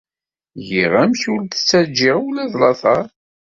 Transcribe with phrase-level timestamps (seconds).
[0.67, 3.05] Giɣ amek ur d-ttaǧǧiɣ ula d lateṛ.